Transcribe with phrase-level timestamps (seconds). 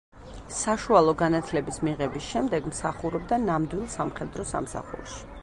[0.59, 5.25] საშუალო განათლების მიღების შემდეგ მსახურობდა ნამდვილ სამხედრო სამსახურში.